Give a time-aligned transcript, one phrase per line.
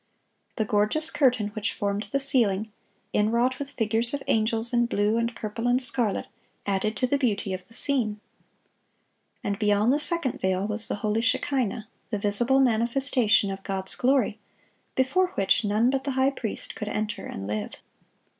[0.55, 2.71] The gorgeous curtain which formed the ceiling,
[3.13, 6.25] inwrought with figures of angels in blue and purple and scarlet,
[6.65, 8.19] added to the beauty of the scene.
[9.43, 14.39] And beyond the second veil was the holy shekinah, the visible manifestation of God's glory,
[14.95, 17.75] before which none but the high priest could enter and live.